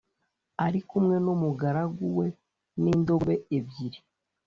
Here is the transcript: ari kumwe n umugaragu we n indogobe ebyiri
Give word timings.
ari 0.65 0.79
kumwe 0.89 1.15
n 1.25 1.27
umugaragu 1.35 2.05
we 2.17 2.27
n 2.81 2.83
indogobe 2.93 3.35
ebyiri 3.57 3.99